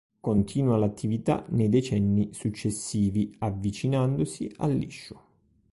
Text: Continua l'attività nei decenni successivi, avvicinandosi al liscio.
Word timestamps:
Continua 0.19 0.77
l'attività 0.79 1.45
nei 1.49 1.69
decenni 1.69 2.33
successivi, 2.33 3.35
avvicinandosi 3.37 4.51
al 4.57 4.73
liscio. 4.73 5.21